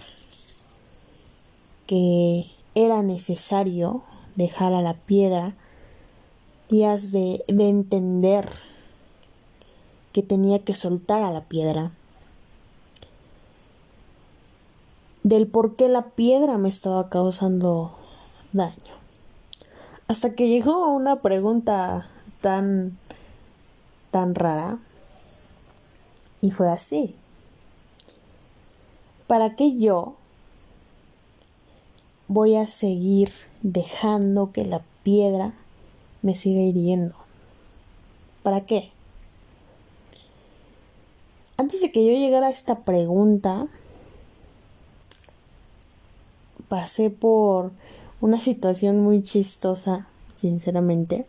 que 1.86 2.46
era 2.74 3.02
necesario 3.02 4.02
dejar 4.34 4.74
a 4.74 4.82
la 4.82 4.94
piedra, 4.94 5.54
días 6.68 7.12
de, 7.12 7.44
de 7.48 7.68
entender 7.68 8.50
que 10.12 10.22
tenía 10.22 10.58
que 10.58 10.74
soltar 10.74 11.22
a 11.22 11.30
la 11.30 11.44
piedra, 11.44 11.92
del 15.22 15.46
por 15.46 15.76
qué 15.76 15.88
la 15.88 16.10
piedra 16.10 16.56
me 16.56 16.68
estaba 16.68 17.08
causando 17.08 17.92
daño. 18.52 19.05
Hasta 20.08 20.34
que 20.34 20.48
llegó 20.48 20.88
una 20.94 21.20
pregunta 21.20 22.08
tan 22.40 22.98
tan 24.10 24.34
rara 24.34 24.78
y 26.40 26.50
fue 26.50 26.70
así. 26.70 27.14
¿Para 29.26 29.56
qué 29.56 29.76
yo 29.76 30.14
voy 32.28 32.56
a 32.56 32.66
seguir 32.66 33.30
dejando 33.62 34.52
que 34.52 34.64
la 34.64 34.82
piedra 35.02 35.54
me 36.22 36.34
siga 36.34 36.60
hiriendo. 36.60 37.14
¿Para 38.42 38.62
qué? 38.62 38.90
Antes 41.56 41.80
de 41.80 41.92
que 41.92 42.04
yo 42.04 42.12
llegara 42.12 42.48
a 42.48 42.50
esta 42.50 42.80
pregunta, 42.80 43.68
pasé 46.68 47.10
por 47.10 47.70
una 48.20 48.40
situación 48.40 49.00
muy 49.00 49.22
chistosa, 49.22 50.06
sinceramente, 50.34 51.26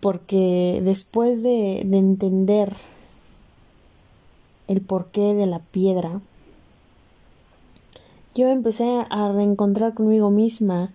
porque 0.00 0.80
después 0.82 1.42
de, 1.42 1.82
de 1.84 1.98
entender 1.98 2.74
el 4.66 4.80
porqué 4.80 5.34
de 5.34 5.46
la 5.46 5.60
piedra, 5.60 6.20
yo 8.34 8.48
empecé 8.48 9.04
a 9.10 9.32
reencontrar 9.32 9.94
conmigo 9.94 10.30
misma, 10.30 10.92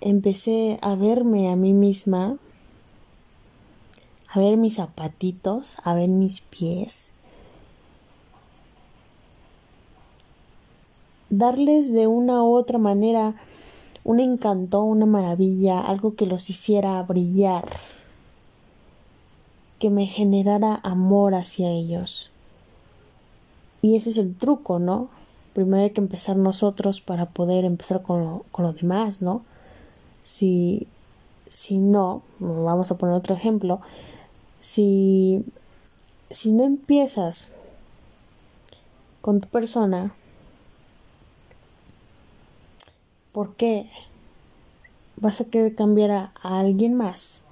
empecé 0.00 0.78
a 0.80 0.94
verme 0.94 1.50
a 1.50 1.56
mí 1.56 1.74
misma, 1.74 2.38
a 4.30 4.38
ver 4.38 4.56
mis 4.56 4.76
zapatitos, 4.76 5.76
a 5.84 5.94
ver 5.94 6.08
mis 6.08 6.40
pies, 6.40 7.12
darles 11.30 11.92
de 11.92 12.06
una 12.06 12.42
u 12.42 12.54
otra 12.54 12.78
manera 12.78 13.34
un 14.04 14.20
encanto, 14.20 14.82
una 14.82 15.06
maravilla, 15.06 15.80
algo 15.80 16.14
que 16.14 16.26
los 16.26 16.48
hiciera 16.50 17.02
brillar, 17.02 17.64
que 19.78 19.90
me 19.90 20.06
generara 20.06 20.80
amor 20.82 21.34
hacia 21.34 21.70
ellos. 21.70 22.30
Y 23.82 23.96
ese 23.96 24.10
es 24.10 24.16
el 24.16 24.36
truco, 24.36 24.78
¿no? 24.78 25.08
primero 25.52 25.82
hay 25.82 25.90
que 25.90 26.00
empezar 26.00 26.36
nosotros 26.36 27.00
para 27.00 27.26
poder 27.26 27.64
empezar 27.64 28.02
con 28.02 28.22
lo, 28.22 28.44
con 28.52 28.64
lo 28.64 28.72
demás, 28.72 29.22
¿no? 29.22 29.42
Si, 30.22 30.86
si 31.50 31.78
no, 31.78 32.22
vamos 32.38 32.92
a 32.92 32.96
poner 32.96 33.16
otro 33.16 33.34
ejemplo, 33.34 33.80
si 34.60 35.44
si 36.30 36.52
no 36.52 36.64
empiezas 36.64 37.48
con 39.20 39.40
tu 39.40 39.48
persona, 39.48 40.14
¿por 43.38 43.54
qué 43.54 43.88
vas 45.14 45.40
a 45.40 45.44
querer 45.44 45.76
cambiar 45.76 46.10
a, 46.10 46.32
alguien 46.42 46.96
más? 46.96 47.44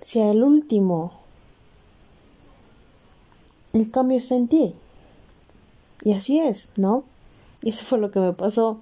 Si 0.00 0.18
el 0.18 0.42
último, 0.42 1.12
el 3.74 3.90
cambio 3.90 4.16
está 4.16 4.36
en 4.36 4.48
ti. 4.48 4.74
Y 6.02 6.14
así 6.14 6.40
es, 6.40 6.70
¿no? 6.76 7.04
Y 7.60 7.68
eso 7.68 7.84
fue 7.84 7.98
lo 7.98 8.10
que 8.10 8.20
me 8.20 8.32
pasó. 8.32 8.80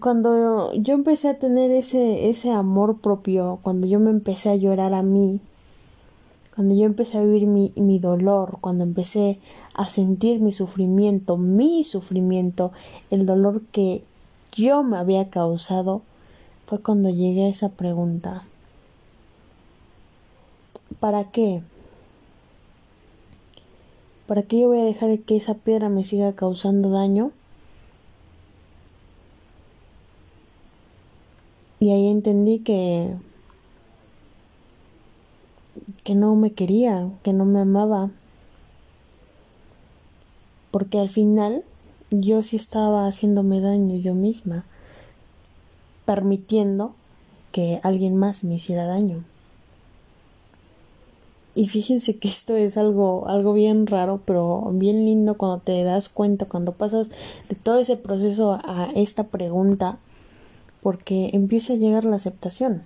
Cuando 0.00 0.72
yo 0.72 0.94
empecé 0.94 1.28
a 1.28 1.38
tener 1.38 1.70
ese, 1.70 2.28
ese 2.28 2.50
amor 2.50 2.98
propio, 2.98 3.60
cuando 3.62 3.86
yo 3.86 4.00
me 4.00 4.10
empecé 4.10 4.50
a 4.50 4.56
llorar 4.56 4.94
a 4.94 5.02
mí, 5.04 5.40
cuando 6.54 6.74
yo 6.74 6.84
empecé 6.84 7.18
a 7.18 7.22
vivir 7.22 7.46
mi, 7.46 7.72
mi 7.76 7.98
dolor, 7.98 8.58
cuando 8.60 8.84
empecé 8.84 9.40
a 9.74 9.88
sentir 9.88 10.40
mi 10.40 10.52
sufrimiento, 10.52 11.36
mi 11.36 11.82
sufrimiento, 11.82 12.70
el 13.10 13.26
dolor 13.26 13.62
que 13.72 14.04
yo 14.52 14.84
me 14.84 14.96
había 14.96 15.30
causado, 15.30 16.02
fue 16.66 16.80
cuando 16.80 17.10
llegué 17.10 17.46
a 17.46 17.48
esa 17.48 17.70
pregunta. 17.70 18.44
¿Para 21.00 21.30
qué? 21.30 21.62
¿Para 24.26 24.42
qué 24.42 24.60
yo 24.60 24.68
voy 24.68 24.78
a 24.78 24.84
dejar 24.84 25.18
que 25.18 25.36
esa 25.36 25.54
piedra 25.54 25.88
me 25.88 26.04
siga 26.04 26.34
causando 26.34 26.90
daño? 26.90 27.32
Y 31.80 31.90
ahí 31.90 32.08
entendí 32.08 32.60
que 32.60 33.14
que 36.04 36.14
no 36.14 36.36
me 36.36 36.52
quería, 36.52 37.10
que 37.22 37.32
no 37.32 37.46
me 37.46 37.60
amaba. 37.60 38.10
Porque 40.70 40.98
al 41.00 41.08
final 41.08 41.64
yo 42.10 42.42
sí 42.42 42.56
estaba 42.56 43.06
haciéndome 43.06 43.60
daño 43.60 43.96
yo 43.96 44.14
misma, 44.14 44.64
permitiendo 46.04 46.94
que 47.50 47.80
alguien 47.82 48.16
más 48.16 48.44
me 48.44 48.54
hiciera 48.54 48.86
daño. 48.86 49.24
Y 51.56 51.68
fíjense 51.68 52.18
que 52.18 52.28
esto 52.28 52.56
es 52.56 52.76
algo, 52.76 53.28
algo 53.28 53.52
bien 53.52 53.86
raro, 53.86 54.20
pero 54.24 54.70
bien 54.72 55.04
lindo 55.04 55.36
cuando 55.36 55.58
te 55.58 55.84
das 55.84 56.08
cuenta, 56.08 56.46
cuando 56.46 56.72
pasas 56.72 57.10
de 57.48 57.54
todo 57.54 57.78
ese 57.78 57.96
proceso 57.96 58.58
a 58.62 58.90
esta 58.96 59.24
pregunta, 59.28 59.98
porque 60.82 61.30
empieza 61.32 61.74
a 61.74 61.76
llegar 61.76 62.04
la 62.04 62.16
aceptación. 62.16 62.82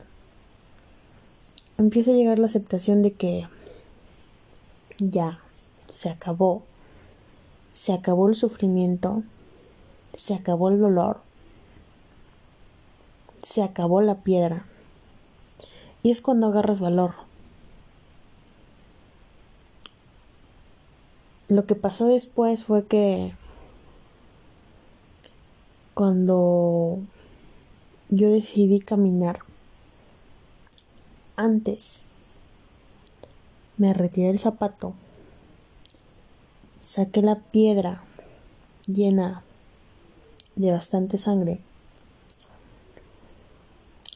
Empieza 1.78 2.10
a 2.10 2.14
llegar 2.14 2.38
la 2.38 2.46
aceptación 2.46 3.02
de 3.02 3.12
que 3.12 3.48
ya 4.98 5.40
se 5.88 6.10
acabó, 6.10 6.62
se 7.72 7.92
acabó 7.92 8.28
el 8.28 8.34
sufrimiento, 8.34 9.22
se 10.12 10.34
acabó 10.34 10.68
el 10.68 10.80
dolor, 10.80 11.20
se 13.40 13.62
acabó 13.62 14.02
la 14.02 14.16
piedra. 14.16 14.64
Y 16.02 16.10
es 16.10 16.20
cuando 16.20 16.48
agarras 16.48 16.80
valor, 16.80 17.14
Lo 21.48 21.64
que 21.64 21.74
pasó 21.74 22.08
después 22.08 22.64
fue 22.64 22.84
que 22.84 23.32
cuando 25.94 26.98
yo 28.10 28.30
decidí 28.30 28.80
caminar, 28.80 29.38
antes 31.38 32.04
me 33.78 33.94
retiré 33.94 34.28
el 34.28 34.38
zapato, 34.38 34.92
saqué 36.82 37.22
la 37.22 37.36
piedra 37.36 38.02
llena 38.86 39.42
de 40.56 40.72
bastante 40.72 41.16
sangre, 41.16 41.60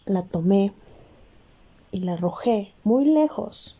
la 0.04 0.22
tomé 0.22 0.72
y 1.92 2.00
la 2.00 2.12
arrojé 2.14 2.72
muy 2.84 3.06
lejos 3.06 3.76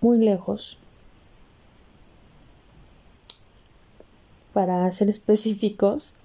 muy 0.00 0.18
lejos. 0.18 0.78
Para 4.52 4.90
ser 4.92 5.08
específicos, 5.08 6.16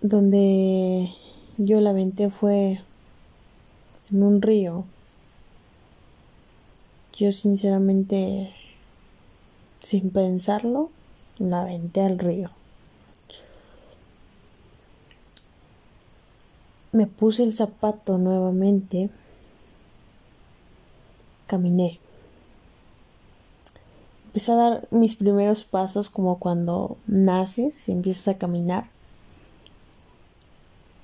donde 0.00 1.10
yo 1.62 1.78
la 1.80 1.90
aventé 1.90 2.30
fue 2.30 2.80
en 4.10 4.22
un 4.22 4.40
río. 4.40 4.84
Yo 7.14 7.32
sinceramente, 7.32 8.54
sin 9.80 10.10
pensarlo, 10.10 10.90
la 11.38 11.60
aventé 11.60 12.00
al 12.00 12.18
río. 12.18 12.50
Me 16.92 17.06
puse 17.06 17.42
el 17.42 17.52
zapato 17.52 18.16
nuevamente 18.16 19.10
caminé. 21.46 22.00
Empecé 24.28 24.52
a 24.52 24.56
dar 24.56 24.88
mis 24.90 25.16
primeros 25.16 25.64
pasos 25.64 26.08
como 26.08 26.38
cuando 26.38 26.96
naces 27.06 27.86
y 27.86 27.92
empiezas 27.92 28.28
a 28.28 28.38
caminar. 28.38 28.88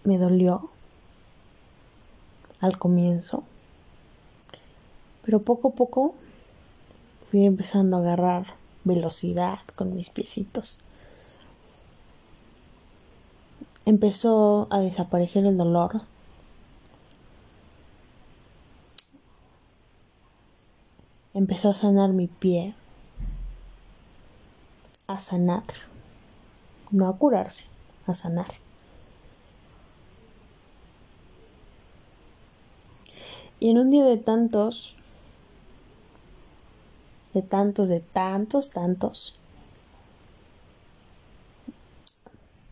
Me 0.07 0.19
dolió 0.19 0.71
al 2.61 2.79
comienzo, 2.79 3.43
pero 5.25 5.43
poco 5.43 5.71
a 5.71 5.73
poco 5.73 6.15
fui 7.29 7.45
empezando 7.45 7.97
a 7.97 8.01
agarrar 8.01 8.55
velocidad 8.85 9.59
con 9.75 9.97
mis 9.97 10.11
piecitos. 10.11 10.85
Empezó 13.85 14.69
a 14.71 14.79
desaparecer 14.79 15.45
el 15.45 15.57
dolor, 15.57 16.03
empezó 21.35 21.71
a 21.71 21.75
sanar 21.75 22.11
mi 22.11 22.29
pie, 22.29 22.77
a 25.09 25.19
sanar, 25.19 25.65
no 26.93 27.09
a 27.09 27.19
curarse, 27.19 27.65
a 28.07 28.15
sanar. 28.15 28.66
Y 33.61 33.71
en 33.71 33.79
un 33.79 33.91
día 33.91 34.05
de 34.05 34.17
tantos, 34.17 34.97
de 37.35 37.43
tantos, 37.43 37.89
de 37.89 38.01
tantos, 38.01 38.71
tantos, 38.71 39.37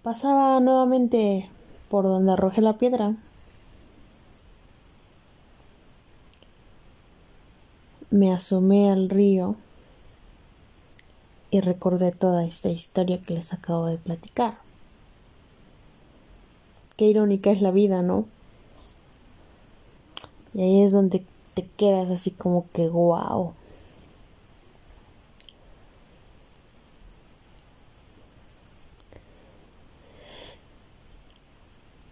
pasaba 0.03 0.61
nuevamente 0.61 1.49
por 1.89 2.05
donde 2.05 2.33
arrojé 2.33 2.61
la 2.61 2.79
piedra. 2.79 3.17
me 8.15 8.33
asomé 8.33 8.93
al 8.93 9.11
río 9.11 9.57
y 11.51 11.61
recordé 11.61 12.13
toda 12.13 12.45
esta 12.45 12.69
historia 12.69 13.21
que 13.21 13.35
les 13.35 13.53
acabo 13.53 13.87
de 13.87 13.99
platicar. 13.99 14.59
Qué 16.97 17.07
irónica 17.07 17.51
es 17.51 17.61
la 17.61 17.73
vida, 17.73 18.03
¿no? 18.03 18.27
Y 20.55 20.63
ahí 20.63 20.83
es 20.83 20.93
donde 20.93 21.25
te 21.55 21.67
quedas 21.77 22.11
así 22.11 22.31
como 22.31 22.67
que 22.73 22.89
guau. 22.89 23.55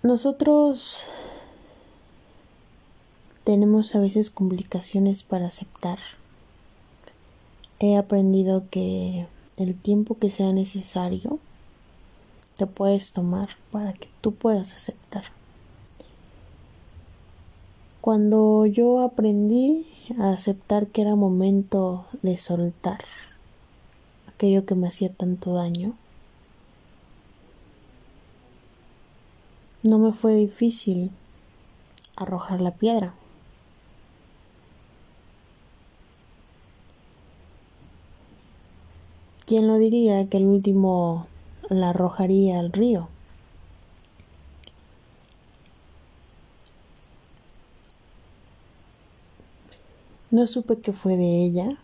Nosotros 0.03 1.07
tenemos 3.45 3.95
a 3.95 4.01
veces 4.01 4.31
complicaciones 4.31 5.23
para 5.23 5.47
aceptar. 5.47 6.01
He 7.79 7.97
aprendido 7.97 8.69
que 8.71 9.27
el 9.57 9.81
tiempo 9.81 10.19
que 10.19 10.33
sea 10.33 10.53
necesario 10.53 11.39
te 12.57 12.67
puedes 12.67 13.13
tomar 13.13 13.49
para 13.71 13.93
que 13.93 14.09
tú 14.21 14.35
puedas 14.35 14.75
aceptar. 14.75 15.25
Cuando 18.03 18.67
yo 18.67 18.99
aprendí 18.99 19.87
a 20.19 20.31
aceptar 20.31 20.89
que 20.89 21.03
era 21.03 21.15
momento 21.15 22.05
de 22.23 22.37
soltar 22.37 22.99
aquello 24.27 24.67
que 24.67 24.75
me 24.75 24.89
hacía 24.89 25.13
tanto 25.13 25.55
daño, 25.55 25.93
no 29.85 30.01
me 30.01 30.13
fue 30.13 30.35
difícil 30.35 31.13
arrojar 32.17 32.61
la 32.61 32.73
piedra. 32.73 33.15
¿Quién 39.47 39.69
lo 39.69 39.77
diría 39.79 40.29
que 40.29 40.39
el 40.39 40.47
último 40.47 41.29
la 41.69 41.91
arrojaría 41.91 42.59
al 42.59 42.73
río? 42.73 43.12
No 50.33 50.47
supe 50.47 50.81
qué 50.81 50.95
fue 50.95 51.19
de 51.19 51.45
ella. 51.45 51.77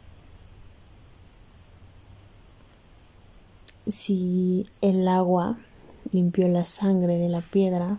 Si 3.86 4.66
el 4.80 5.06
agua 5.06 5.58
limpió 6.12 6.48
la 6.48 6.64
sangre 6.64 7.18
de 7.18 7.28
la 7.28 7.42
piedra. 7.42 7.98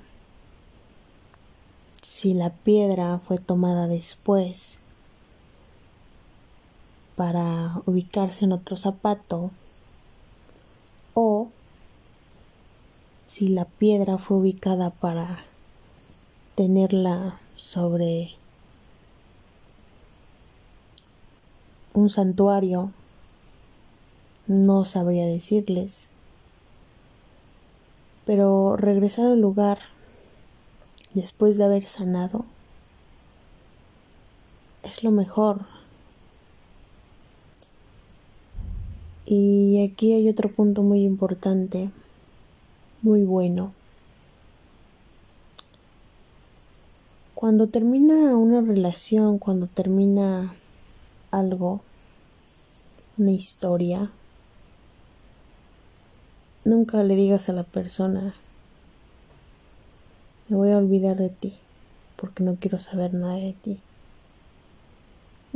Si 2.02 2.34
la 2.34 2.50
piedra 2.50 3.20
fue 3.20 3.38
tomada 3.38 3.86
después 3.86 4.80
para 7.16 7.84
ubicarse 7.86 8.46
en 8.46 8.54
otro 8.54 8.76
zapato. 8.76 9.52
O 11.14 11.50
si 13.28 13.50
la 13.50 13.66
piedra 13.66 14.18
fue 14.18 14.38
ubicada 14.38 14.90
para 14.90 15.46
tenerla 16.56 17.40
sobre 17.56 18.39
un 22.00 22.10
santuario, 22.10 22.92
no 24.48 24.86
sabría 24.86 25.26
decirles. 25.26 26.08
Pero 28.26 28.78
regresar 28.78 29.26
al 29.28 29.42
lugar 29.42 29.80
después 31.14 31.58
de 31.58 31.66
haber 31.66 31.86
sanado 31.86 32.46
es 34.84 35.04
lo 35.04 35.12
mejor. 35.12 35.66
Y 39.26 39.84
aquí 39.84 40.14
hay 40.14 40.28
otro 40.30 40.52
punto 40.52 40.82
muy 40.82 41.04
importante, 41.04 41.92
muy 43.02 43.26
bueno. 43.26 43.74
Cuando 47.36 47.68
termina 47.68 48.36
una 48.36 48.62
relación, 48.62 49.38
cuando 49.38 49.68
termina 49.68 50.56
algo, 51.32 51.82
una 53.20 53.32
historia, 53.32 54.10
nunca 56.64 57.04
le 57.04 57.16
digas 57.16 57.50
a 57.50 57.54
la 57.54 57.64
persona, 57.64 58.34
me 60.48 60.56
voy 60.56 60.72
a 60.72 60.78
olvidar 60.78 61.18
de 61.18 61.30
ti, 61.30 61.54
porque 62.16 62.44
no 62.44 62.56
quiero 62.56 62.80
saber 62.80 63.14
nada 63.14 63.36
de 63.36 63.54
ti. 63.62 63.80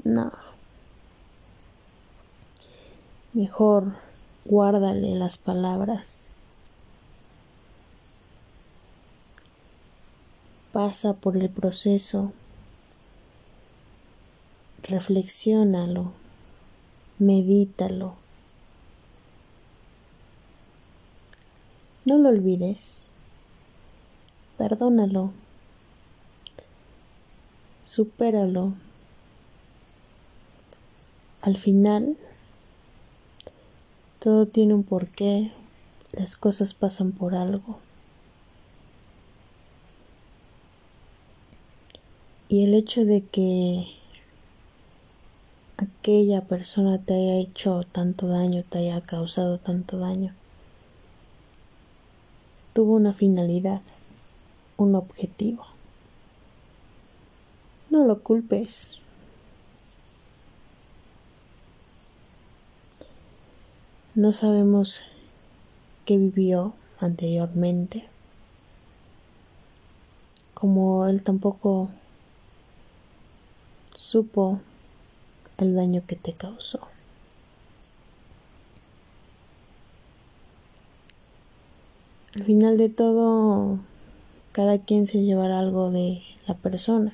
No. 0.04 0.32
Mejor 3.32 3.94
guárdale 4.44 5.16
las 5.16 5.38
palabras. 5.38 6.30
Pasa 10.74 11.14
por 11.14 11.38
el 11.38 11.50
proceso. 11.50 12.34
Reflexiónalo 14.84 16.23
medítalo. 17.20 18.16
No 22.06 22.18
lo 22.18 22.30
olvides. 22.30 23.06
Perdónalo. 24.58 25.32
Supéralo. 27.86 28.74
Al 31.42 31.58
final, 31.58 32.18
todo 34.20 34.46
tiene 34.46 34.74
un 34.74 34.84
porqué. 34.84 35.52
Las 36.12 36.36
cosas 36.38 36.74
pasan 36.74 37.12
por 37.12 37.36
algo. 37.36 37.80
Y 42.50 42.64
el 42.64 42.74
hecho 42.74 43.04
de 43.04 43.24
que 43.26 43.88
aquella 45.78 46.42
persona 46.42 47.00
te 47.00 47.14
haya 47.14 47.38
hecho 47.38 47.84
tanto 47.92 48.28
daño, 48.28 48.64
te 48.64 48.80
haya 48.80 49.02
causado 49.02 49.58
tanto 49.58 49.98
daño, 49.98 50.34
tuvo 52.74 52.96
una 52.96 53.14
finalidad, 53.14 53.82
un 54.78 54.96
objetivo. 54.96 55.66
No 57.90 58.06
lo 58.06 58.22
culpes. 58.22 59.00
No 64.16 64.32
sabemos 64.32 65.04
qué 66.06 66.18
vivió 66.18 66.74
anteriormente, 67.00 68.08
como 70.54 71.08
él 71.08 71.24
tampoco 71.24 71.90
supo 73.96 74.60
el 75.58 75.76
daño 75.76 76.04
que 76.08 76.16
te 76.16 76.34
causó. 76.34 76.80
Al 82.36 82.44
final 82.46 82.78
de 82.78 82.90
todo, 82.90 83.80
cada 84.52 84.80
quien 84.80 85.06
se 85.06 85.22
llevará 85.22 85.60
algo 85.60 85.92
de 85.92 86.24
la 86.48 86.56
persona. 86.56 87.14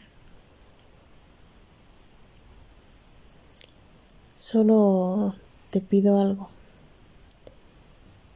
Solo 4.37 5.35
te 5.71 5.81
pido 5.81 6.21
algo. 6.21 6.49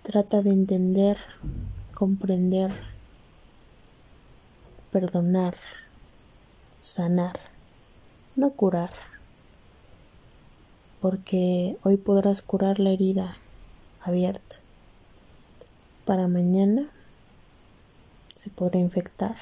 Trata 0.03 0.41
de 0.41 0.49
entender, 0.49 1.17
comprender, 1.93 2.69
perdonar, 4.91 5.55
sanar, 6.81 7.39
no 8.35 8.49
curar 8.51 8.91
porque 11.03 11.77
hoy 11.83 11.97
podrás 11.97 12.41
curar 12.41 12.79
la 12.79 12.91
herida 12.91 13.37
abierta. 14.01 14.55
Para 16.05 16.29
mañana 16.29 16.89
se 18.39 18.49
podrá 18.49 18.79
infectar 18.79 19.35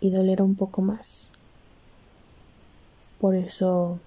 y 0.00 0.10
doler 0.10 0.42
un 0.42 0.54
poco 0.54 0.82
más. 0.82 1.30
Por 3.18 3.34
eso 3.34 3.98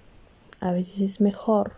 a 0.62 0.72
veces 0.72 1.02
es 1.02 1.20
mejor 1.20 1.74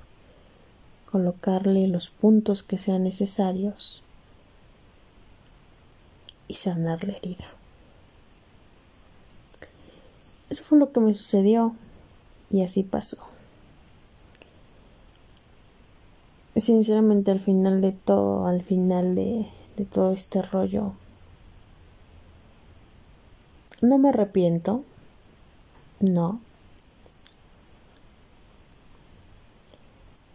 colocarle 1.10 1.88
los 1.88 2.12
puntos 2.12 2.62
que 2.62 2.78
sean 2.78 3.04
necesarios 3.04 4.04
y 6.48 6.54
sanar 6.54 7.04
la 7.04 7.14
herida. 7.14 7.48
Eso 10.52 10.64
fue 10.64 10.78
lo 10.78 10.92
que 10.92 11.00
me 11.00 11.16
sucedió 11.16 11.74
y 12.52 12.62
así 12.62 12.84
pasó. 12.84 13.31
Sinceramente 16.56 17.32
al 17.32 17.40
final 17.40 17.82
de 17.82 17.92
todo, 17.92 18.48
al 18.48 18.62
final 18.62 19.16
de, 19.16 19.48
de 19.78 19.86
todo 19.86 20.12
este 20.12 20.42
rollo, 20.42 20.94
no 23.82 23.98
me 23.98 24.10
arrepiento, 24.10 24.84
no. 26.00 26.40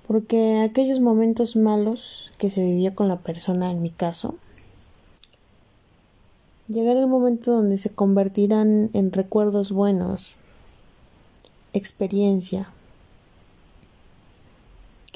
Porque 0.07 0.61
aquellos 0.61 1.01
momentos 1.01 1.57
malos 1.57 2.33
que 2.39 2.51
se 2.51 2.63
vivía 2.63 2.95
con 2.95 3.09
la 3.09 3.19
persona, 3.19 3.71
en 3.71 3.83
mi 3.83 3.91
caso, 3.91 4.37
llegará 6.69 7.01
el 7.01 7.09
momento 7.09 7.53
donde 7.53 7.79
se 7.79 7.91
convertirán 7.91 8.91
en 8.93 9.13
recuerdos 9.13 9.73
buenos, 9.73 10.37
experiencia, 11.73 12.71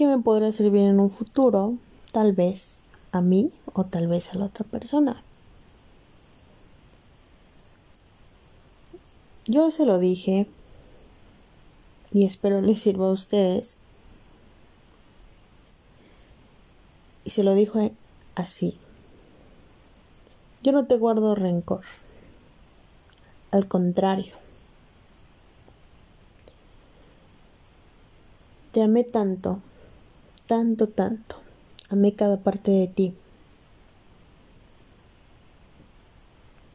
que 0.00 0.06
me 0.06 0.18
podrá 0.18 0.50
servir 0.50 0.80
en 0.80 0.98
un 0.98 1.10
futuro, 1.10 1.74
tal 2.10 2.32
vez 2.32 2.86
a 3.12 3.20
mí 3.20 3.52
o 3.74 3.84
tal 3.84 4.08
vez 4.08 4.32
a 4.32 4.38
la 4.38 4.46
otra 4.46 4.64
persona. 4.64 5.22
Yo 9.44 9.70
se 9.70 9.84
lo 9.84 9.98
dije 9.98 10.46
y 12.12 12.24
espero 12.24 12.62
les 12.62 12.80
sirva 12.80 13.08
a 13.08 13.12
ustedes. 13.12 13.80
Y 17.26 17.28
se 17.28 17.42
lo 17.42 17.52
dijo 17.52 17.78
así. 18.36 18.78
Yo 20.62 20.72
no 20.72 20.86
te 20.86 20.96
guardo 20.96 21.34
rencor. 21.34 21.84
Al 23.50 23.68
contrario. 23.68 24.34
Te 28.72 28.82
amé 28.82 29.04
tanto 29.04 29.60
tanto, 30.50 30.88
tanto. 30.88 31.36
Amé 31.90 32.16
cada 32.16 32.38
parte 32.38 32.72
de 32.72 32.88
ti. 32.88 33.14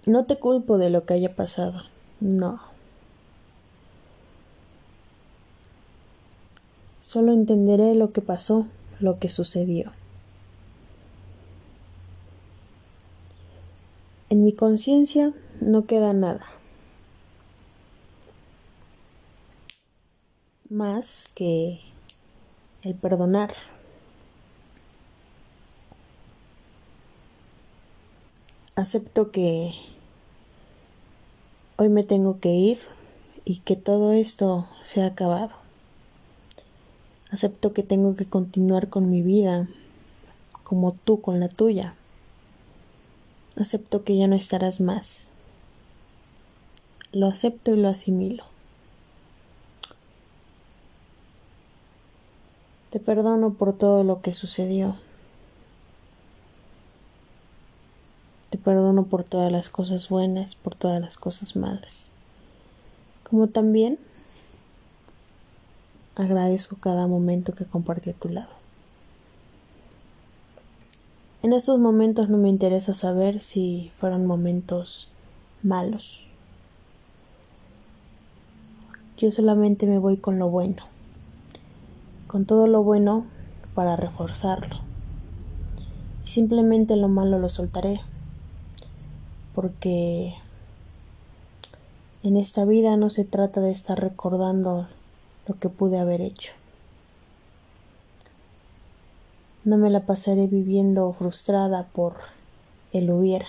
No 0.05 0.23
te 0.23 0.39
culpo 0.39 0.77
de 0.77 0.89
lo 0.89 1.05
que 1.05 1.15
haya 1.15 1.35
pasado. 1.35 1.81
No. 2.21 2.61
Solo 7.01 7.33
entenderé 7.33 7.95
lo 7.95 8.13
que 8.13 8.21
pasó, 8.21 8.65
lo 9.01 9.19
que 9.19 9.27
sucedió. 9.27 9.91
En 14.29 14.45
mi 14.45 14.53
conciencia 14.53 15.33
no 15.59 15.85
queda 15.85 16.13
nada. 16.13 16.45
más 20.69 21.29
que 21.35 21.79
el 22.85 22.95
perdonar. 22.95 23.53
Acepto 28.75 29.31
que 29.31 29.73
hoy 31.77 31.89
me 31.89 32.03
tengo 32.03 32.39
que 32.39 32.49
ir 32.49 32.79
y 33.43 33.59
que 33.59 33.75
todo 33.75 34.13
esto 34.13 34.67
se 34.83 35.01
ha 35.01 35.07
acabado. 35.07 35.55
Acepto 37.31 37.73
que 37.73 37.83
tengo 37.83 38.15
que 38.15 38.25
continuar 38.25 38.89
con 38.89 39.09
mi 39.09 39.21
vida 39.21 39.67
como 40.63 40.91
tú 40.91 41.21
con 41.21 41.39
la 41.39 41.49
tuya. 41.49 41.95
Acepto 43.55 44.03
que 44.03 44.17
ya 44.17 44.27
no 44.27 44.35
estarás 44.35 44.81
más. 44.81 45.27
Lo 47.11 47.27
acepto 47.27 47.71
y 47.71 47.77
lo 47.77 47.87
asimilo. 47.87 48.54
Te 52.95 53.01
perdono 53.01 53.55
por 53.55 53.73
todo 53.73 54.05
lo 54.05 54.21
que 54.21 54.33
sucedió. 54.33 54.95
Te 58.49 58.57
perdono 58.57 59.03
por 59.03 59.25
todas 59.25 59.51
las 59.51 59.67
cosas 59.67 60.07
buenas, 60.07 60.55
por 60.55 60.75
todas 60.75 61.01
las 61.01 61.17
cosas 61.17 61.57
malas. 61.57 62.13
Como 63.29 63.47
también 63.47 63.99
agradezco 66.15 66.77
cada 66.77 67.05
momento 67.05 67.53
que 67.53 67.65
compartí 67.65 68.11
a 68.11 68.13
tu 68.13 68.29
lado. 68.29 68.53
En 71.43 71.51
estos 71.51 71.77
momentos 71.79 72.29
no 72.29 72.37
me 72.37 72.47
interesa 72.47 72.93
saber 72.93 73.41
si 73.41 73.91
fueron 73.97 74.25
momentos 74.25 75.09
malos. 75.63 76.27
Yo 79.17 79.31
solamente 79.31 79.85
me 79.85 79.97
voy 79.97 80.15
con 80.15 80.39
lo 80.39 80.49
bueno, 80.49 80.94
con 82.27 82.45
todo 82.45 82.67
lo 82.67 82.83
bueno 82.83 83.27
para 83.73 83.95
reforzarlo. 83.95 84.79
Y 86.23 86.27
simplemente 86.27 86.95
lo 86.95 87.07
malo 87.07 87.39
lo 87.39 87.49
soltaré, 87.49 88.01
porque 89.53 90.33
en 92.23 92.37
esta 92.37 92.65
vida 92.65 92.97
no 92.97 93.09
se 93.09 93.25
trata 93.25 93.61
de 93.61 93.71
estar 93.71 93.99
recordando 93.99 94.87
lo 95.47 95.59
que 95.59 95.69
pude 95.69 95.99
haber 95.99 96.21
hecho. 96.21 96.53
No 99.63 99.77
me 99.77 99.89
la 99.89 100.05
pasaré 100.05 100.47
viviendo 100.47 101.11
frustrada 101.13 101.87
por 101.87 102.15
el 102.93 103.11
hubiera. 103.11 103.47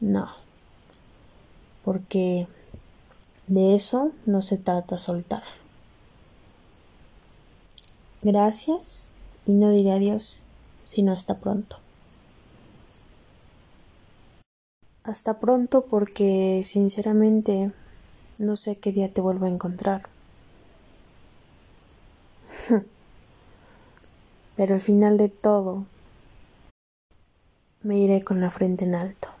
No, 0.00 0.28
porque 1.84 2.46
de 3.48 3.74
eso 3.74 4.12
no 4.26 4.42
se 4.42 4.58
trata 4.58 4.98
soltar. 4.98 5.42
Gracias 8.30 9.08
y 9.46 9.52
no 9.52 9.70
diré 9.70 9.90
adiós, 9.92 10.42
sino 10.84 11.12
hasta 11.12 11.38
pronto. 11.38 11.78
Hasta 15.02 15.40
pronto 15.40 15.86
porque 15.86 16.60
sinceramente 16.66 17.72
no 18.38 18.56
sé 18.56 18.76
qué 18.76 18.92
día 18.92 19.10
te 19.10 19.22
vuelvo 19.22 19.46
a 19.46 19.48
encontrar. 19.48 20.10
Pero 24.56 24.74
al 24.74 24.82
final 24.82 25.16
de 25.16 25.30
todo 25.30 25.86
me 27.82 27.96
iré 27.96 28.22
con 28.22 28.42
la 28.42 28.50
frente 28.50 28.84
en 28.84 28.94
alto. 28.94 29.37